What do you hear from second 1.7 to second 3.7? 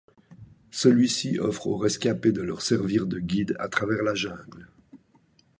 rescapés de leur servir de guide à